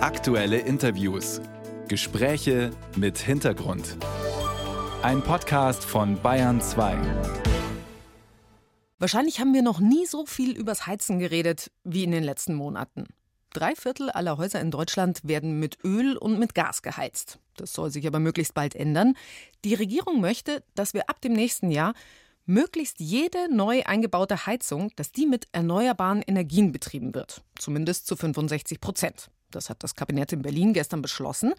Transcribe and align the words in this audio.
Aktuelle 0.00 0.58
Interviews. 0.58 1.40
Gespräche 1.88 2.70
mit 2.94 3.18
Hintergrund. 3.18 3.96
Ein 5.02 5.22
Podcast 5.22 5.84
von 5.84 6.22
Bayern 6.22 6.60
2. 6.60 6.96
Wahrscheinlich 9.00 9.40
haben 9.40 9.52
wir 9.52 9.62
noch 9.62 9.80
nie 9.80 10.06
so 10.06 10.24
viel 10.24 10.56
übers 10.56 10.86
Heizen 10.86 11.18
geredet 11.18 11.72
wie 11.82 12.04
in 12.04 12.12
den 12.12 12.22
letzten 12.22 12.54
Monaten. 12.54 13.08
Drei 13.52 13.74
Viertel 13.74 14.08
aller 14.10 14.38
Häuser 14.38 14.60
in 14.60 14.70
Deutschland 14.70 15.18
werden 15.24 15.58
mit 15.58 15.78
Öl 15.82 16.16
und 16.16 16.38
mit 16.38 16.54
Gas 16.54 16.82
geheizt. 16.82 17.40
Das 17.56 17.72
soll 17.72 17.90
sich 17.90 18.06
aber 18.06 18.20
möglichst 18.20 18.54
bald 18.54 18.76
ändern. 18.76 19.14
Die 19.64 19.74
Regierung 19.74 20.20
möchte, 20.20 20.62
dass 20.76 20.94
wir 20.94 21.10
ab 21.10 21.20
dem 21.20 21.32
nächsten 21.32 21.72
Jahr 21.72 21.94
möglichst 22.46 23.00
jede 23.00 23.52
neu 23.52 23.82
eingebaute 23.82 24.46
Heizung, 24.46 24.92
dass 24.94 25.10
die 25.10 25.26
mit 25.26 25.48
erneuerbaren 25.50 26.22
Energien 26.22 26.70
betrieben 26.70 27.16
wird. 27.16 27.42
Zumindest 27.58 28.06
zu 28.06 28.14
65 28.14 28.80
Prozent. 28.80 29.28
Das 29.50 29.70
hat 29.70 29.82
das 29.82 29.94
Kabinett 29.94 30.32
in 30.32 30.42
Berlin 30.42 30.72
gestern 30.72 31.02
beschlossen. 31.02 31.54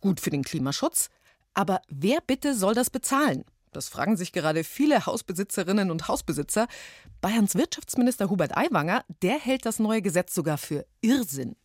Gut 0.00 0.20
für 0.20 0.30
den 0.30 0.42
Klimaschutz. 0.42 1.10
Aber 1.54 1.80
wer 1.88 2.20
bitte 2.26 2.54
soll 2.54 2.74
das 2.74 2.90
bezahlen? 2.90 3.44
Das 3.72 3.88
fragen 3.88 4.16
sich 4.16 4.32
gerade 4.32 4.64
viele 4.64 5.04
Hausbesitzerinnen 5.04 5.90
und 5.90 6.08
Hausbesitzer. 6.08 6.66
Bayerns 7.20 7.56
Wirtschaftsminister 7.56 8.30
Hubert 8.30 8.56
Aiwanger, 8.56 9.04
der 9.22 9.38
hält 9.38 9.66
das 9.66 9.78
neue 9.78 10.00
Gesetz 10.00 10.34
sogar 10.34 10.56
für 10.56 10.86
Irrsinn. 11.02 11.56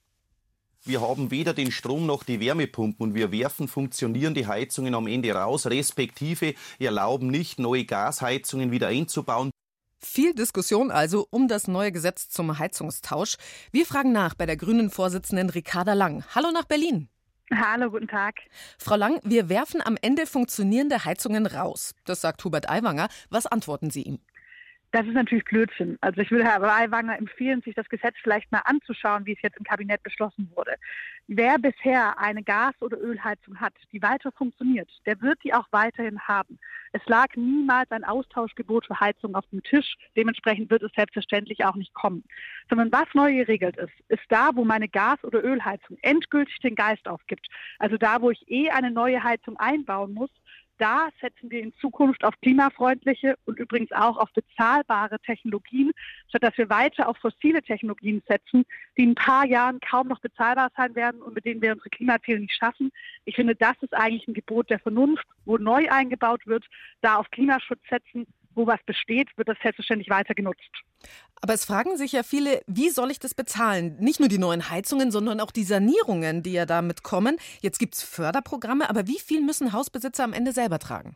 Wir 0.84 0.99
haben 0.99 1.29
weder 1.29 1.53
den 1.53 1.71
Strom 1.71 2.07
noch 2.07 2.23
die 2.23 2.40
Wärmepumpen 2.40 3.09
und 3.09 3.13
wir 3.13 3.31
werfen 3.31 3.67
funktionierende 3.67 4.48
Heizungen 4.48 4.95
am 4.95 5.05
Ende 5.05 5.31
raus, 5.31 5.67
respektive 5.67 6.55
erlauben 6.79 7.27
nicht, 7.27 7.59
neue 7.59 7.85
Gasheizungen 7.85 8.71
wieder 8.71 8.88
einzubauen. 8.88 9.51
Viel 10.04 10.34
Diskussion 10.34 10.90
also 10.90 11.28
um 11.30 11.48
das 11.48 11.68
neue 11.68 11.91
Gesetz 11.91 12.28
zum 12.28 12.58
Heizungstausch. 12.58 13.38
Wir 13.72 13.86
fragen 13.86 14.12
nach 14.12 14.34
bei 14.34 14.48
der 14.48 14.58
grünen 14.58 14.90
Vorsitzenden 14.90 15.52
Ricarda 15.52 15.94
Lang. 15.94 16.26
Hallo 16.34 16.50
nach 16.52 16.66
Berlin. 16.66 17.08
Hallo, 17.54 17.91
guten 17.91 18.08
Tag. 18.08 18.35
Frau 18.80 18.96
Lang, 18.96 19.20
wir 19.24 19.49
werfen 19.49 19.82
am 19.84 19.98
Ende 20.02 20.26
funktionierende 20.26 21.05
Heizungen 21.05 21.46
raus. 21.46 21.93
Das 22.05 22.21
sagt 22.21 22.43
Hubert 22.43 22.70
Aiwanger. 22.70 23.10
Was 23.30 23.46
antworten 23.46 23.91
Sie 23.91 24.04
ihm? 24.04 24.20
Das 24.91 25.07
ist 25.07 25.13
natürlich 25.13 25.45
Blödsinn. 25.45 25.97
Also 26.01 26.20
ich 26.20 26.31
würde 26.31 26.43
Herr 26.43 26.61
Aiwanger 26.61 27.17
empfehlen, 27.17 27.61
sich 27.61 27.75
das 27.75 27.87
Gesetz 27.87 28.15
vielleicht 28.21 28.51
mal 28.51 28.61
anzuschauen, 28.65 29.25
wie 29.25 29.34
es 29.34 29.41
jetzt 29.41 29.57
im 29.57 29.63
Kabinett 29.63 30.03
beschlossen 30.03 30.51
wurde. 30.53 30.75
Wer 31.27 31.57
bisher 31.59 32.20
eine 32.20 32.43
Gas- 32.43 32.81
oder 32.81 32.99
Ölheizung 32.99 33.62
hat, 33.62 33.73
die 33.93 34.01
weiter 34.01 34.34
funktioniert, 34.34 34.89
der 35.05 35.21
wird 35.21 35.41
die 35.45 35.53
auch 35.53 35.67
weiterhin 35.71 36.19
haben. 36.19 36.59
Es 36.91 37.01
lag 37.05 37.27
niemals 37.35 37.89
ein 37.91 38.03
Austauschgebot 38.03 38.87
für 38.87 38.99
Heizung 38.99 39.34
auf 39.35 39.45
dem 39.47 39.63
Tisch. 39.63 39.95
Dementsprechend 40.17 40.69
wird 40.69 40.84
es 40.84 40.91
selbstverständlich 40.93 41.63
auch 41.63 41.75
nicht 41.75 41.93
kommen. 41.93 42.25
Sondern 42.69 42.91
was 42.91 43.07
neu 43.13 43.34
geregelt 43.34 43.77
ist, 43.77 43.93
ist 44.09 44.23
da, 44.27 44.49
wo 44.55 44.65
meine 44.65 44.89
Gas- 44.89 45.23
oder 45.23 45.41
Ölheizung 45.41 45.97
endgültig 46.01 46.59
den 46.59 46.75
Geist 46.75 47.07
aufgibt. 47.07 47.47
Also 47.79 47.95
da, 47.97 48.21
wo 48.21 48.29
ich 48.29 48.43
eh 48.49 48.69
eine 48.69 48.91
neue 48.91 49.23
Heizung 49.23 49.55
einbauen 49.57 50.13
muss, 50.13 50.31
da 50.82 51.10
setzen 51.21 51.51
wir 51.51 51.62
in 51.62 51.74
Zukunft 51.76 52.24
auf 52.24 52.34
klimafreundliche 52.41 53.35
und 53.46 53.60
übrigens 53.60 53.91
auch 53.91 54.18
auf 54.18 54.32
bezahlbare 54.34 55.20
Technologien, 55.20 55.91
statt 56.27 56.41
dass 56.41 56.57
wir 56.57 56.70
weiter 56.70 57.07
auf 57.07 57.18
fossile 57.18 57.62
Technologien 57.62 58.24
setzen, 58.27 58.65
die 58.98 59.04
in 59.04 59.12
ein 59.12 59.15
paar 59.15 59.46
Jahren 59.46 59.79
kaum 59.79 60.07
noch 60.07 60.20
bezahlbar 60.20 60.71
sein 60.76 60.96
werden 60.96 61.21
und 61.21 61.35
mit 61.35 61.46
denen 61.46 61.62
wir 61.62 61.74
unsere 61.74 61.91
Klimaziele 61.91 62.40
nicht 62.40 62.55
schaffen. 62.55 62.91
Ich 63.26 63.35
finde, 63.35 63.55
das 63.55 63.76
ist 63.82 63.93
eigentlich 63.93 64.28
ein 64.28 64.34
Gebot 64.34 64.72
der 64.72 64.79
Vernunft, 64.79 65.25
wo 65.46 65.57
neu 65.57 65.88
eingebaut 65.88 66.47
wird, 66.47 66.66
da 67.02 67.18
auf 67.18 67.29
Klimaschutz 67.29 67.81
setzen 67.88 68.25
wo 68.56 68.68
was 68.68 68.80
besteht, 68.85 69.30
wird 69.38 69.47
das 69.47 69.57
selbstverständlich 69.62 70.09
weiter 70.09 70.34
genutzt. 70.34 70.69
Aber 71.41 71.53
es 71.53 71.66
fragen 71.66 71.97
sich 71.97 72.12
ja 72.12 72.24
viele, 72.24 72.62
wie 72.68 72.90
soll 72.90 73.09
ich 73.09 73.19
das 73.19 73.34
bezahlen? 73.34 73.97
Nicht 74.00 74.19
nur 74.19 74.30
die 74.30 74.38
neuen 74.38 74.69
Heizungen, 74.69 75.12
sondern 75.12 75.40
auch 75.40 75.52
die 75.52 75.63
Sanierungen, 75.63 76.44
die 76.44 76.53
ja 76.53 76.66
damit 76.66 77.03
kommen. 77.03 77.38
Jetzt 77.62 77.80
gibt 77.80 77.96
es 77.96 78.03
Förderprogramme, 78.03 78.90
aber 78.90 79.08
wie 79.08 79.19
viel 79.19 79.41
müssen 79.41 79.74
Hausbesitzer 79.74 80.24
am 80.24 80.34
Ende 80.34 80.52
selber 80.52 80.78
tragen? 80.78 81.16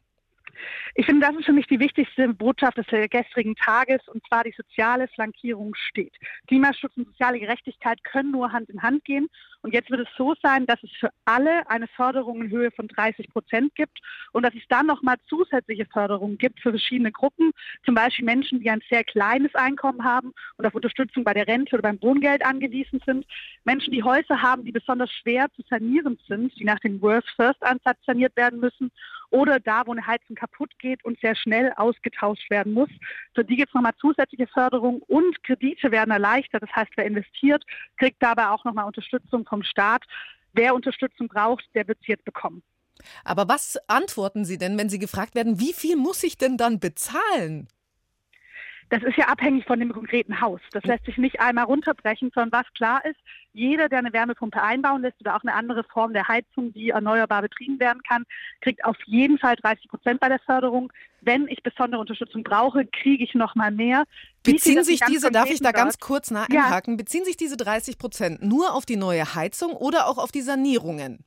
Ich 0.95 1.06
finde, 1.06 1.26
das 1.26 1.36
ist 1.36 1.45
für 1.45 1.54
mich 1.54 1.67
die 1.67 1.80
wichtigste 1.80 2.30
Botschaft 2.33 2.77
des 2.77 2.88
gestrigen 3.10 3.55
Tages, 3.55 4.02
und 4.08 4.26
zwar 4.27 4.43
die 4.43 4.54
soziale 4.55 5.08
Flankierung 5.10 5.76
steht. 5.76 6.14
Klimaschutz 6.48 6.95
und 6.95 7.08
soziale 7.08 7.39
Gerechtigkeit 7.39 8.04
können 8.04 8.32
nur 8.32 8.52
Hand 8.52 8.70
in 8.70 8.82
Hand 8.82 9.04
gehen. 9.05 9.27
Und 9.61 9.73
jetzt 9.73 9.89
wird 9.89 10.02
es 10.02 10.15
so 10.15 10.36
sein, 10.44 10.65
dass 10.67 10.82
es 10.83 10.92
für 10.99 11.10
alle 11.26 11.67
eine 11.70 11.88
Förderung 11.88 12.44
in 12.44 12.52
Höhe 12.52 12.71
von 12.71 12.88
30 12.88 13.30
Prozent 13.30 13.73
gibt 13.73 13.99
und 14.32 14.44
dass 14.44 14.54
es 14.54 14.61
dann 14.70 14.86
nochmal 14.86 15.15
zusätzliche 15.27 15.86
Förderungen 15.88 16.38
gibt 16.38 16.60
für 16.60 16.70
verschiedene 16.70 17.11
Gruppen, 17.11 17.52
zum 17.83 17.95
Beispiel 17.95 18.26
Menschen, 18.26 18.60
die 18.60 18.70
ein 18.70 18.82
sehr 18.89 19.04
kleines 19.04 19.55
Einkommen 19.55 20.04
haben 20.04 20.33
und 20.58 20.65
auf 20.67 20.76
Unterstützung 20.76 21.23
bei 21.23 21.33
der 21.33 21.48
Rente 21.48 21.76
oder 21.76 21.82
beim 21.82 22.02
Wohngeld 22.02 22.45
angewiesen 22.45 23.02
sind, 23.05 23.26
Menschen, 23.64 23.92
die 23.92 24.04
Häuser 24.04 24.42
haben, 24.42 24.65
die 24.65 24.71
besonders 24.71 25.11
schwer 25.11 25.48
zu 25.55 25.64
sanieren 25.67 26.20
sind, 26.27 26.54
die 26.60 26.64
nach 26.64 26.80
dem 26.80 27.02
Worst-First-Ansatz 27.02 27.98
saniert 28.05 28.36
werden 28.36 28.60
müssen 28.60 28.92
oder 29.35 29.59
da, 29.59 29.83
wo 29.85 29.91
eine 29.91 30.07
Heizung 30.07 30.35
kaputt 30.37 30.71
geht 30.79 31.03
und 31.03 31.19
sehr 31.19 31.35
schnell 31.35 31.73
ausgetauscht 31.75 32.49
werden 32.49 32.71
muss. 32.71 32.89
Für 33.33 33.43
die 33.43 33.57
gibt 33.57 33.69
es 33.69 33.73
nochmal 33.75 33.95
zusätzliche 33.99 34.47
Förderung 34.47 35.01
und 35.01 35.43
Kredite 35.43 35.91
werden 35.91 36.11
erleichtert. 36.11 36.63
Das 36.63 36.73
heißt, 36.73 36.91
wer 36.95 37.05
investiert, 37.05 37.61
kriegt 37.97 38.23
dabei 38.23 38.47
auch 38.47 38.63
nochmal 38.63 38.85
Unterstützung 38.85 39.45
vom 39.45 39.61
Staat. 39.63 40.03
Wer 40.53 40.73
Unterstützung 40.73 41.27
braucht, 41.27 41.65
der 41.75 41.85
wird 41.85 41.97
sie 42.05 42.13
jetzt 42.13 42.23
bekommen. 42.23 42.63
Aber 43.25 43.49
was 43.49 43.77
antworten 43.87 44.45
Sie 44.45 44.57
denn, 44.57 44.77
wenn 44.77 44.87
Sie 44.87 44.99
gefragt 44.99 45.35
werden, 45.35 45.59
wie 45.59 45.73
viel 45.73 45.97
muss 45.97 46.23
ich 46.23 46.37
denn 46.37 46.55
dann 46.55 46.79
bezahlen? 46.79 47.67
Das 48.89 49.01
ist 49.03 49.17
ja 49.17 49.25
abhängig 49.25 49.65
von 49.65 49.79
dem 49.79 49.91
konkreten 49.91 50.39
Haus. 50.41 50.61
Das 50.71 50.83
lässt 50.83 51.05
sich 51.05 51.17
nicht 51.17 51.39
einmal 51.39 51.65
runterbrechen, 51.65 52.31
sondern 52.33 52.61
was 52.61 52.73
klar 52.73 53.03
ist, 53.05 53.19
jeder, 53.53 53.89
der 53.89 53.99
eine 53.99 54.13
Wärmepumpe 54.13 54.61
einbauen 54.61 55.01
lässt 55.01 55.19
oder 55.21 55.35
auch 55.35 55.41
eine 55.41 55.53
andere 55.53 55.83
Form 55.85 56.13
der 56.13 56.27
Heizung, 56.27 56.73
die 56.73 56.89
erneuerbar 56.89 57.41
betrieben 57.41 57.79
werden 57.79 58.01
kann, 58.07 58.25
kriegt 58.61 58.83
auf 58.83 58.97
jeden 59.05 59.39
Fall 59.39 59.55
30 59.55 59.87
Prozent 59.87 60.19
bei 60.19 60.29
der 60.29 60.39
Förderung. 60.39 60.91
Wenn 61.21 61.47
ich 61.47 61.63
besondere 61.63 62.01
Unterstützung 62.01 62.43
brauche, 62.43 62.85
kriege 62.85 63.23
ich 63.23 63.33
noch 63.33 63.55
mal 63.55 63.71
mehr. 63.71 64.03
Beziehen 64.43 64.83
sich 64.83 64.99
diese, 64.99 65.31
darf 65.31 65.49
ich 65.49 65.61
da 65.61 65.71
ganz 65.71 65.97
kurz 65.97 66.29
nachhaken, 66.29 66.93
ja. 66.93 66.97
beziehen 66.97 67.25
sich 67.25 67.37
diese 67.37 67.57
30 67.57 67.97
Prozent 67.97 68.43
nur 68.43 68.75
auf 68.75 68.85
die 68.85 68.97
neue 68.97 69.33
Heizung 69.33 69.71
oder 69.73 70.07
auch 70.07 70.17
auf 70.17 70.31
die 70.31 70.41
Sanierungen? 70.41 71.25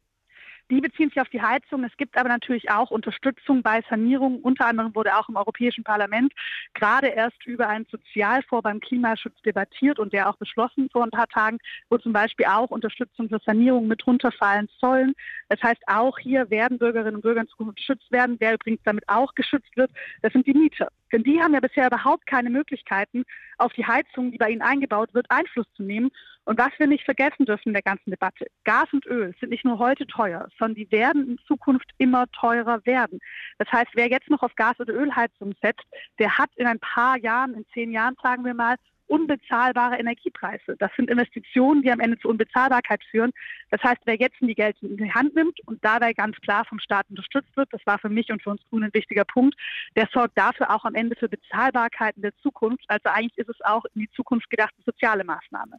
Die 0.71 0.81
beziehen 0.81 1.09
sich 1.09 1.21
auf 1.21 1.29
die 1.31 1.41
Heizung. 1.41 1.83
Es 1.85 1.97
gibt 1.97 2.17
aber 2.19 2.29
natürlich 2.29 2.71
auch 2.71 2.91
Unterstützung 2.91 3.63
bei 3.63 3.83
Sanierung. 3.89 4.41
Unter 4.43 4.67
anderem 4.67 4.95
wurde 4.95 5.17
auch 5.17 5.29
im 5.29 5.37
Europäischen 5.37 5.83
Parlament 5.83 6.33
gerade 6.75 7.09
erst 7.09 7.45
über 7.47 7.69
einen 7.69 7.87
Sozialfonds 7.91 8.63
beim 8.63 8.81
Klimaschutz 8.81 9.41
debattiert 9.43 9.99
und 9.99 10.13
der 10.13 10.29
auch 10.29 10.37
beschlossen 10.37 10.89
vor 10.93 11.05
ein 11.05 11.11
paar 11.11 11.29
Tagen, 11.29 11.59
wo 11.89 11.97
zum 11.97 12.13
Beispiel 12.13 12.47
auch 12.47 12.71
Unterstützung 12.71 13.29
für 13.29 13.41
Sanierung 13.45 13.87
mit 13.87 14.07
runterfallen 14.07 14.69
sollen. 14.79 15.15
Das 15.49 15.63
heißt, 15.63 15.83
auch 15.87 16.19
hier 16.19 16.51
werden 16.51 16.79
Bürgerinnen 16.79 17.17
und 17.17 17.23
Bürger 17.23 17.41
in 17.41 17.49
Zukunft 17.49 17.77
geschützt 17.77 18.11
werden. 18.13 18.37
Wer 18.39 18.55
übrigens 18.55 18.83
damit 18.85 19.09
auch 19.09 19.35
geschützt 19.35 19.75
wird, 19.77 19.91
das 20.23 20.33
sind 20.33 20.47
die 20.47 20.55
Mieter. 20.55 20.89
Denn 21.13 21.23
die 21.23 21.41
haben 21.41 21.55
ja 21.55 21.61
bisher 21.61 21.87
überhaupt 21.87 22.27
keine 22.27 22.51
Möglichkeiten, 22.51 23.25
auf 23.57 23.73
die 23.73 23.87
Heizung, 23.87 24.31
die 24.31 24.39
bei 24.39 24.51
ihnen 24.51 24.63
eingebaut 24.63 25.15
wird, 25.15 25.31
Einfluss 25.31 25.67
zu 25.75 25.83
nehmen. 25.83 26.11
Und 26.49 26.57
was 26.57 26.71
wir 26.79 26.87
nicht 26.87 27.05
vergessen 27.05 27.45
dürfen 27.45 27.69
in 27.69 27.73
der 27.75 27.83
ganzen 27.83 28.11
Debatte, 28.11 28.47
Gas 28.65 28.87
und 28.93 29.05
Öl 29.05 29.35
sind 29.39 29.51
nicht 29.51 29.67
nur 29.67 29.79
heute 29.79 30.07
teuer, 30.07 30.49
sondern 30.59 30.77
die 30.77 30.91
werden 30.91 31.29
in 31.29 31.39
Zukunft 31.47 31.91
immer 31.99 32.25
teurer 32.29 32.81
werden. 32.87 33.21
Das 33.59 33.71
heißt, 33.71 33.91
wer 33.93 34.09
jetzt 34.09 34.31
noch 34.31 34.43
auf 34.43 34.55
Gas- 34.55 34.81
oder 34.81 34.95
Ölheizung 34.95 35.53
setzt, 35.61 35.85
der 36.19 36.39
hat 36.39 36.49
in 36.57 36.67
ein 36.67 36.81
paar 36.81 37.19
Jahren, 37.19 37.53
in 37.53 37.67
zehn 37.75 37.93
Jahren 37.93 38.17
sagen 38.23 38.47
wir 38.47 38.55
mal, 38.55 38.77
unbezahlbare 39.09 39.99
Energiepreise. 39.99 40.77
Das 40.79 40.91
sind 40.97 41.11
Investitionen, 41.11 41.83
die 41.83 41.93
am 41.93 42.01
Ende 42.01 42.19
zur 42.19 42.31
Unbezahlbarkeit 42.31 43.03
führen. 43.11 43.33
Das 43.71 43.83
heißt, 43.83 44.01
wer 44.07 44.17
jetzt 44.17 44.37
die 44.41 44.55
Geld 44.55 44.77
in 44.81 44.97
die 44.97 45.13
Hand 45.13 45.35
nimmt 45.35 45.61
und 45.67 45.85
dabei 45.85 46.15
ganz 46.15 46.37
klar 46.41 46.65
vom 46.65 46.79
Staat 46.79 47.11
unterstützt 47.11 47.55
wird, 47.57 47.71
das 47.73 47.85
war 47.85 47.99
für 47.99 48.09
mich 48.09 48.31
und 48.31 48.43
für 48.43 48.51
uns 48.51 48.63
Grünen 48.71 48.85
ein 48.85 48.95
wichtiger 48.95 49.25
Punkt, 49.27 49.55
der 49.97 50.09
sorgt 50.13 50.39
dafür 50.39 50.75
auch 50.75 50.87
am 50.87 50.95
Ende 50.95 51.15
für 51.15 51.29
Bezahlbarkeit 51.29 52.17
in 52.17 52.23
der 52.23 52.37
Zukunft. 52.39 52.85
Also 52.89 53.11
eigentlich 53.11 53.37
ist 53.37 53.51
es 53.51 53.61
auch 53.67 53.85
in 53.95 54.01
die 54.01 54.11
Zukunft 54.11 54.49
gedachte 54.49 54.81
soziale 54.87 55.25
Maßnahme. 55.25 55.77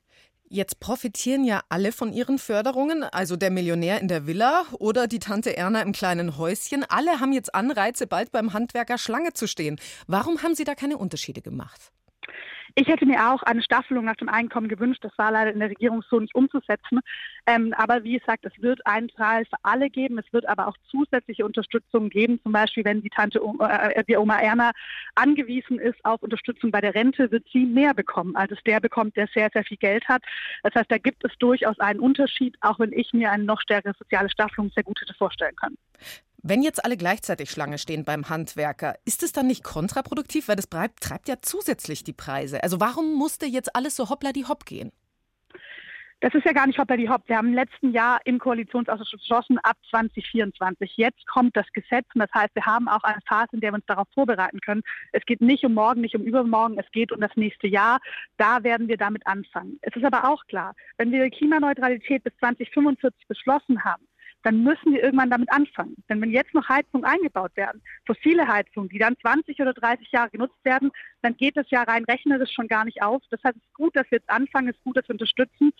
Jetzt 0.52 0.80
profitieren 0.80 1.44
ja 1.44 1.62
alle 1.70 1.92
von 1.92 2.12
ihren 2.12 2.40
Förderungen, 2.40 3.04
also 3.04 3.36
der 3.36 3.52
Millionär 3.52 4.02
in 4.02 4.08
der 4.08 4.26
Villa 4.26 4.66
oder 4.80 5.06
die 5.06 5.20
Tante 5.20 5.56
Erna 5.56 5.84
im 5.84 5.92
kleinen 5.92 6.40
Häuschen. 6.40 6.84
Alle 6.90 7.20
haben 7.20 7.34
jetzt 7.34 7.54
Anreize, 7.54 8.08
bald 8.08 8.32
beim 8.32 8.52
Handwerker 8.52 8.98
Schlange 8.98 9.34
zu 9.34 9.48
stehen. 9.48 9.80
Warum 10.08 10.42
haben 10.42 10.56
Sie 10.56 10.64
da 10.64 10.74
keine 10.74 10.98
Unterschiede 10.98 11.44
gemacht? 11.44 11.92
Ich 12.76 12.88
hätte 12.88 13.06
mir 13.06 13.32
auch 13.32 13.44
eine 13.44 13.62
Staffelung 13.62 14.06
nach 14.06 14.16
dem 14.16 14.30
Einkommen 14.30 14.68
gewünscht. 14.68 15.04
Das 15.04 15.18
war 15.18 15.32
leider 15.32 15.52
in 15.52 15.60
der 15.60 15.70
Regierung 15.70 16.04
so 16.10 16.20
nicht 16.20 16.36
umzusetzen. 16.36 17.00
Ähm, 17.46 17.74
aber 17.78 18.04
wie 18.04 18.18
gesagt, 18.18 18.46
es 18.46 18.62
wird 18.62 18.86
einen 18.86 19.08
Preis 19.08 19.48
für 19.50 19.58
alle 19.64 19.90
geben. 19.90 20.18
Es 20.18 20.32
wird 20.32 20.48
aber 20.48 20.68
auch 20.68 20.76
zusätzliche 20.90 21.46
Unterstützung 21.46 22.10
geben. 22.10 22.40
Zum 22.44 22.52
Beispiel, 22.52 22.86
wenn 22.86 23.02
die 23.02 23.10
Tante, 23.10 23.40
äh, 23.40 24.04
die 24.04 24.18
Oma 24.18 24.40
Erna 24.40 24.72
angewiesen 25.16 25.80
ist 25.80 26.04
auf 26.06 26.22
Unterstützung 26.22 26.72
bei 26.72 26.82
der 26.82 26.96
Rente, 26.96 27.32
wird 27.32 27.46
sie 27.52 27.66
mehr 27.66 27.94
bekommen, 27.94 28.36
als 28.36 28.52
es 28.52 28.60
der 28.66 28.80
bekommt, 28.80 29.16
der 29.18 29.28
sehr, 29.34 29.50
sehr 29.54 29.64
viel 29.64 29.78
Geld 29.78 30.08
hat. 30.08 30.24
Das 30.64 30.74
heißt, 30.76 30.92
da 30.92 30.98
gibt 30.98 31.26
es 31.26 31.32
durchaus 31.40 31.80
einen 31.80 32.00
Unterschied, 32.00 32.56
auch 32.62 32.80
wenn 32.80 32.94
ich 32.94 33.14
mir 33.14 33.32
eine 33.32 33.44
noch 33.44 33.62
stärkere 33.62 33.94
soziale 33.98 34.30
Staffelung 34.30 34.72
sehr 34.76 34.84
gut 34.84 35.00
hätte 35.02 35.14
vorstellen 35.14 35.56
können. 35.56 35.78
Wenn 36.42 36.62
jetzt 36.62 36.86
alle 36.86 36.96
gleichzeitig 36.96 37.52
Schlange 37.52 37.78
stehen 37.78 38.06
beim 38.06 38.30
Handwerker, 38.30 38.96
ist 39.04 39.24
es 39.24 39.34
dann 39.34 39.48
nicht 39.48 39.62
kontraproduktiv, 39.62 40.48
weil 40.48 40.56
das 40.56 40.70
treibt 40.70 41.28
ja 41.28 41.36
zusätzlich 41.42 42.06
die 42.06 42.14
Preise? 42.14 42.64
Also 42.64 42.80
warum 42.80 43.14
musste 43.14 43.46
jetzt 43.46 43.76
alles 43.76 43.98
so 43.98 44.10
hoppla 44.10 44.32
die 44.32 44.46
hopp 44.46 44.66
gehen? 44.66 44.92
Das 46.22 46.34
ist 46.34 46.46
ja 46.46 46.54
gar 46.54 46.68
nicht 46.68 46.80
hopp 46.80 46.90
die 46.98 47.10
hopp. 47.10 47.28
Wir 47.28 47.38
haben 47.38 47.50
im 47.50 47.54
letzten 47.54 47.92
Jahr 47.92 48.20
im 48.26 48.40
Koalitionsausschuss 48.40 49.12
beschlossen, 49.12 49.58
ab 49.60 49.78
2024. 49.90 50.96
Jetzt 50.96 51.26
kommt 51.28 51.58
das 51.58 51.66
Gesetz 51.74 52.06
und 52.14 52.20
das 52.20 52.32
heißt, 52.34 52.56
wir 52.56 52.66
haben 52.66 52.88
auch 52.88 53.04
eine 53.04 53.22
Phase, 53.26 53.50
in 53.54 53.60
der 53.60 53.72
wir 53.72 53.76
uns 53.76 53.86
darauf 53.86 54.08
vorbereiten 54.14 54.60
können. 54.62 54.84
Es 55.12 55.26
geht 55.26 55.42
nicht 55.42 55.66
um 55.66 55.74
morgen, 55.74 56.02
nicht 56.02 56.16
um 56.16 56.24
übermorgen, 56.24 56.78
es 56.78 56.90
geht 56.92 57.12
um 57.12 57.20
das 57.20 57.36
nächste 57.36 57.68
Jahr. 57.68 58.00
Da 58.38 58.64
werden 58.64 58.88
wir 58.88 58.98
damit 58.98 59.28
anfangen. 59.28 59.78
Es 59.82 59.96
ist 59.96 60.06
aber 60.06 60.30
auch 60.30 60.46
klar, 60.48 60.74
wenn 60.98 61.12
wir 61.12 61.30
Klimaneutralität 61.30 62.24
bis 62.24 62.36
2045 62.40 63.28
beschlossen 63.28 63.84
haben, 63.84 64.04
dann 64.44 64.64
müssen 64.64 64.94
wir 64.94 65.04
irgendwann 65.04 65.30
damit 65.30 65.52
anfangen. 65.52 65.96
Denn 66.10 66.22
wenn 66.22 66.32
jetzt 66.32 66.54
noch 66.54 66.68
Heizungen 66.70 67.06
eingebaut 67.06 67.56
werden, 67.56 67.82
fossile 68.06 68.48
Heizungen, 68.48 68.90
die 68.90 69.00
dann 69.00 69.18
20 69.22 69.60
oder 69.60 69.74
30 69.74 70.12
Jahre 70.12 70.30
genutzt 70.30 70.64
werden, 70.64 70.92
dann 71.22 71.36
geht 71.36 71.58
das 71.58 71.70
ja 71.70 71.84
rein 71.84 72.06
rechnerisch 72.06 72.52
schon 72.54 72.68
gar 72.68 72.86
nicht 72.86 73.02
auf. 73.02 73.22
Das 73.30 73.44
heißt, 73.44 73.58
es 73.58 73.64
ist 73.64 73.74
gut, 73.74 73.96
dass 73.96 74.10
wir 74.10 74.20
jetzt 74.20 74.30
anfangen, 74.30 74.70
es 74.70 74.76
ist 74.76 74.84
gut, 74.84 74.98
dass 74.98 75.08
wir 75.08 75.16
unterstützen. 75.16 75.72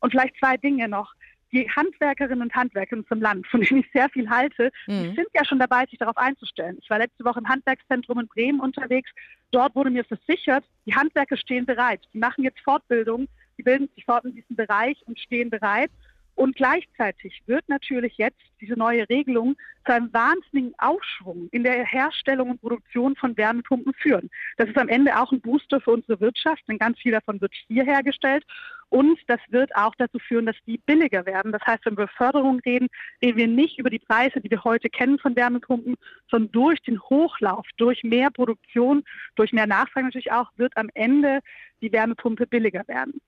Und 0.00 0.10
vielleicht 0.10 0.36
zwei 0.38 0.56
Dinge 0.56 0.88
noch. 0.88 1.12
Die 1.52 1.70
Handwerkerinnen 1.70 2.42
und 2.42 2.54
Handwerker 2.54 2.94
in 2.94 3.02
unserem 3.02 3.20
Land, 3.20 3.46
von 3.46 3.60
denen 3.60 3.80
ich 3.80 3.90
sehr 3.92 4.08
viel 4.08 4.28
halte, 4.28 4.72
mhm. 4.86 5.02
die 5.02 5.14
sind 5.14 5.28
ja 5.34 5.44
schon 5.44 5.58
dabei, 5.58 5.86
sich 5.86 5.98
darauf 5.98 6.16
einzustellen. 6.16 6.78
Ich 6.82 6.90
war 6.90 6.98
letzte 6.98 7.24
Woche 7.24 7.38
im 7.38 7.48
Handwerkszentrum 7.48 8.18
in 8.20 8.26
Bremen 8.26 8.60
unterwegs. 8.60 9.10
Dort 9.52 9.74
wurde 9.74 9.90
mir 9.90 10.04
versichert, 10.04 10.64
die 10.86 10.94
Handwerker 10.94 11.36
stehen 11.36 11.64
bereit. 11.64 12.00
Die 12.12 12.18
machen 12.18 12.42
jetzt 12.42 12.60
Fortbildung, 12.60 13.28
die 13.58 13.62
bilden 13.62 13.88
sich 13.94 14.04
fort 14.04 14.24
in 14.24 14.34
diesem 14.34 14.56
Bereich 14.56 15.00
und 15.06 15.18
stehen 15.20 15.50
bereit. 15.50 15.90
Und 16.36 16.54
gleichzeitig 16.54 17.42
wird 17.46 17.66
natürlich 17.66 18.18
jetzt 18.18 18.40
diese 18.60 18.74
neue 18.74 19.08
Regelung 19.08 19.56
zu 19.86 19.92
einem 19.92 20.12
wahnsinnigen 20.12 20.74
Aufschwung 20.78 21.48
in 21.50 21.64
der 21.64 21.84
Herstellung 21.84 22.50
und 22.50 22.60
Produktion 22.60 23.16
von 23.16 23.36
Wärmepumpen 23.38 23.94
führen. 23.94 24.28
Das 24.58 24.68
ist 24.68 24.76
am 24.76 24.88
Ende 24.88 25.18
auch 25.18 25.32
ein 25.32 25.40
Booster 25.40 25.80
für 25.80 25.92
unsere 25.92 26.20
Wirtschaft, 26.20 26.62
denn 26.68 26.78
ganz 26.78 26.98
viel 26.98 27.12
davon 27.12 27.40
wird 27.40 27.54
hier 27.68 27.84
hergestellt. 27.84 28.44
Und 28.90 29.18
das 29.28 29.40
wird 29.48 29.74
auch 29.74 29.94
dazu 29.96 30.18
führen, 30.18 30.44
dass 30.44 30.56
die 30.66 30.76
billiger 30.76 31.24
werden. 31.24 31.52
Das 31.52 31.62
heißt, 31.66 31.86
wenn 31.86 31.96
wir 31.96 32.04
über 32.04 32.12
Förderung 32.12 32.60
reden, 32.60 32.88
reden 33.22 33.38
wir 33.38 33.48
nicht 33.48 33.78
über 33.78 33.90
die 33.90 33.98
Preise, 33.98 34.40
die 34.40 34.50
wir 34.50 34.62
heute 34.62 34.90
kennen 34.90 35.18
von 35.18 35.34
Wärmepumpen, 35.34 35.96
sondern 36.30 36.52
durch 36.52 36.80
den 36.82 37.00
Hochlauf, 37.00 37.66
durch 37.78 38.04
mehr 38.04 38.30
Produktion, 38.30 39.04
durch 39.36 39.52
mehr 39.52 39.66
Nachfrage 39.66 40.06
natürlich 40.06 40.32
auch, 40.32 40.50
wird 40.56 40.76
am 40.76 40.90
Ende 40.92 41.40
die 41.80 41.92
Wärmepumpe 41.92 42.46
billiger 42.46 42.86
werden. 42.86 43.20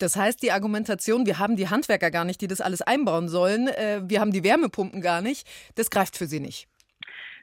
Das 0.00 0.16
heißt, 0.16 0.42
die 0.42 0.50
Argumentation, 0.50 1.26
wir 1.26 1.38
haben 1.38 1.56
die 1.56 1.68
Handwerker 1.68 2.10
gar 2.10 2.24
nicht, 2.24 2.40
die 2.40 2.48
das 2.48 2.60
alles 2.60 2.80
einbauen 2.80 3.28
sollen, 3.28 3.68
äh, 3.68 4.00
wir 4.02 4.20
haben 4.20 4.32
die 4.32 4.42
Wärmepumpen 4.42 5.02
gar 5.02 5.20
nicht, 5.20 5.46
das 5.74 5.90
greift 5.90 6.16
für 6.16 6.26
Sie 6.26 6.40
nicht. 6.40 6.68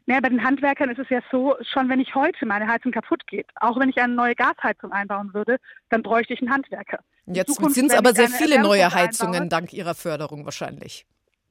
Naja, 0.07 0.21
bei 0.21 0.29
den 0.29 0.43
Handwerkern 0.43 0.89
ist 0.89 0.99
es 0.99 1.09
ja 1.09 1.19
so, 1.31 1.55
schon 1.61 1.89
wenn 1.89 1.99
ich 1.99 2.15
heute 2.15 2.45
meine 2.45 2.67
Heizung 2.67 2.91
kaputt 2.91 3.27
geht, 3.27 3.47
auch 3.55 3.77
wenn 3.79 3.89
ich 3.89 3.97
eine 3.97 4.13
neue 4.13 4.35
Gasheizung 4.35 4.91
einbauen 4.91 5.33
würde, 5.33 5.57
dann 5.89 6.01
bräuchte 6.01 6.33
ich 6.33 6.41
einen 6.41 6.51
Handwerker. 6.51 6.99
Jetzt 7.25 7.61
sind 7.73 7.91
es 7.91 7.97
aber 7.97 8.13
sehr 8.13 8.29
viele 8.29 8.61
neue 8.61 8.91
Heizungen 8.91 9.33
einbaue, 9.33 9.49
dank 9.49 9.73
Ihrer 9.73 9.95
Förderung 9.95 10.45
wahrscheinlich. 10.45 11.05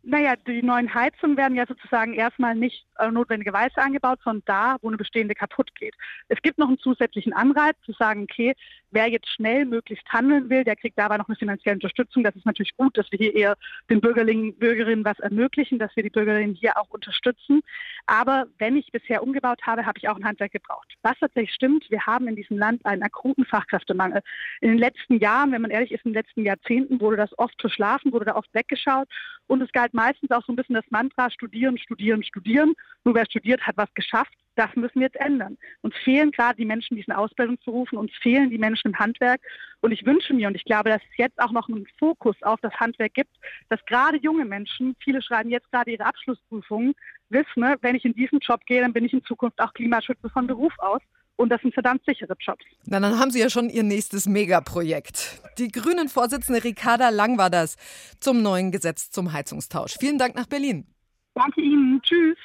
Naja, 0.08 0.34
die 0.36 0.62
neuen 0.62 0.94
Heizungen 0.94 1.36
werden 1.36 1.56
ja 1.56 1.66
sozusagen 1.66 2.14
erstmal 2.14 2.54
nicht 2.54 2.86
äh, 2.98 3.10
notwendigerweise 3.10 3.78
angebaut, 3.78 4.20
sondern 4.22 4.44
da, 4.46 4.76
wo 4.80 4.86
eine 4.86 4.96
bestehende 4.96 5.34
kaputt 5.34 5.74
geht. 5.74 5.96
Es 6.28 6.40
gibt 6.42 6.58
noch 6.58 6.68
einen 6.68 6.78
zusätzlichen 6.78 7.32
Anreiz 7.32 7.74
zu 7.84 7.90
sagen, 7.90 8.22
okay, 8.22 8.54
wer 8.92 9.08
jetzt 9.08 9.28
schnell 9.28 9.64
möglichst 9.64 10.08
handeln 10.12 10.48
will, 10.48 10.62
der 10.62 10.76
kriegt 10.76 10.96
dabei 10.96 11.16
noch 11.16 11.28
eine 11.28 11.36
finanzielle 11.36 11.74
Unterstützung. 11.74 12.22
Das 12.22 12.36
ist 12.36 12.46
natürlich 12.46 12.76
gut, 12.76 12.96
dass 12.96 13.10
wir 13.10 13.18
hier 13.18 13.34
eher 13.34 13.56
den 13.90 14.00
Bürgerinnen, 14.00 14.56
Bürgerinnen 14.56 15.04
was 15.04 15.18
ermöglichen, 15.18 15.80
dass 15.80 15.94
wir 15.96 16.04
die 16.04 16.10
Bürgerinnen 16.10 16.54
hier 16.54 16.76
auch 16.76 16.90
unterstützen. 16.90 17.62
Aber 18.06 18.46
wenn 18.58 18.76
ich 18.76 18.92
bisher 18.92 19.24
umgebaut 19.24 19.62
habe, 19.66 19.86
habe 19.86 19.98
ich 19.98 20.08
auch 20.08 20.16
ein 20.16 20.24
Handwerk 20.24 20.52
gebraucht. 20.52 20.94
Was 21.02 21.18
tatsächlich 21.18 21.52
stimmt, 21.52 21.90
wir 21.90 22.06
haben 22.06 22.28
in 22.28 22.36
diesem 22.36 22.58
Land 22.58 22.86
einen 22.86 23.02
akuten 23.02 23.44
Fachkräftemangel. 23.44 24.22
In 24.60 24.68
den 24.68 24.78
letzten 24.78 25.18
Jahren, 25.18 25.50
wenn 25.50 25.62
man 25.62 25.72
ehrlich 25.72 25.90
ist, 25.90 26.04
in 26.06 26.12
den 26.12 26.22
letzten 26.22 26.44
Jahrzehnten 26.44 27.00
wurde 27.00 27.16
das 27.16 27.36
oft 27.40 27.60
verschlafen, 27.60 28.12
wurde 28.12 28.26
da 28.26 28.36
oft 28.36 28.54
weggeschaut 28.54 29.08
und 29.46 29.62
es 29.62 29.70
galt 29.72 29.94
meistens 29.94 30.30
auch 30.30 30.44
so 30.44 30.52
ein 30.52 30.56
bisschen 30.56 30.74
das 30.74 30.84
Mantra, 30.90 31.30
studieren, 31.30 31.78
studieren, 31.78 32.22
studieren. 32.24 32.74
Nur 33.04 33.14
wer 33.14 33.26
studiert, 33.26 33.66
hat 33.66 33.76
was 33.76 33.92
geschafft. 33.94 34.32
Das 34.56 34.74
müssen 34.74 35.00
wir 35.00 35.08
jetzt 35.08 35.20
ändern. 35.20 35.58
Uns 35.82 35.94
fehlen 36.02 36.30
gerade 36.30 36.56
die 36.56 36.64
Menschen 36.64 36.96
diesen 36.96 37.12
Ausbildungsberufen, 37.12 37.98
uns 37.98 38.10
fehlen 38.22 38.50
die 38.50 38.58
Menschen 38.58 38.88
im 38.88 38.98
Handwerk. 38.98 39.40
Und 39.80 39.92
ich 39.92 40.06
wünsche 40.06 40.32
mir, 40.32 40.48
und 40.48 40.54
ich 40.54 40.64
glaube, 40.64 40.88
dass 40.88 41.02
es 41.02 41.16
jetzt 41.18 41.38
auch 41.38 41.52
noch 41.52 41.68
einen 41.68 41.86
Fokus 41.98 42.36
auf 42.42 42.58
das 42.62 42.74
Handwerk 42.74 43.12
gibt, 43.14 43.36
dass 43.68 43.84
gerade 43.84 44.16
junge 44.16 44.46
Menschen, 44.46 44.96
viele 44.98 45.20
schreiben 45.20 45.50
jetzt 45.50 45.70
gerade 45.70 45.90
ihre 45.90 46.06
Abschlussprüfungen, 46.06 46.94
wissen, 47.28 47.60
ne, 47.60 47.76
wenn 47.82 47.96
ich 47.96 48.04
in 48.04 48.14
diesen 48.14 48.38
Job 48.38 48.64
gehe, 48.66 48.80
dann 48.80 48.92
bin 48.92 49.04
ich 49.04 49.12
in 49.12 49.24
Zukunft 49.24 49.60
auch 49.60 49.74
Klimaschützer 49.74 50.30
von 50.30 50.46
Beruf 50.46 50.72
aus. 50.78 51.02
Und 51.36 51.50
das 51.50 51.60
sind 51.60 51.74
verdammt 51.74 52.02
sichere 52.06 52.34
Jobs. 52.40 52.64
Na, 52.86 52.98
dann 52.98 53.18
haben 53.18 53.30
Sie 53.30 53.40
ja 53.40 53.50
schon 53.50 53.68
Ihr 53.68 53.82
nächstes 53.82 54.26
Megaprojekt. 54.26 55.42
Die 55.58 55.68
Grünen-Vorsitzende 55.68 56.64
Ricarda 56.64 57.10
Lang 57.10 57.36
war 57.36 57.50
das 57.50 57.76
zum 58.20 58.42
neuen 58.42 58.72
Gesetz 58.72 59.10
zum 59.10 59.32
Heizungstausch. 59.32 59.96
Vielen 60.00 60.18
Dank 60.18 60.34
nach 60.34 60.46
Berlin. 60.46 60.86
Danke 61.34 61.60
Ihnen. 61.60 62.00
Tschüss. 62.02 62.38